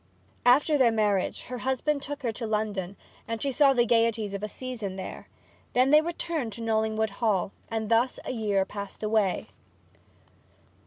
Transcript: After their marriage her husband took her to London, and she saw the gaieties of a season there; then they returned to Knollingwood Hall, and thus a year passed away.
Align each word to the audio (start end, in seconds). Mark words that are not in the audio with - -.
After 0.47 0.79
their 0.79 0.91
marriage 0.91 1.43
her 1.43 1.59
husband 1.59 2.01
took 2.01 2.23
her 2.23 2.31
to 2.31 2.47
London, 2.47 2.97
and 3.27 3.39
she 3.39 3.51
saw 3.51 3.71
the 3.71 3.85
gaieties 3.85 4.33
of 4.33 4.41
a 4.41 4.47
season 4.47 4.95
there; 4.95 5.27
then 5.73 5.91
they 5.91 6.01
returned 6.01 6.53
to 6.53 6.61
Knollingwood 6.61 7.11
Hall, 7.21 7.51
and 7.69 7.87
thus 7.87 8.17
a 8.25 8.31
year 8.31 8.65
passed 8.65 9.03
away. 9.03 9.49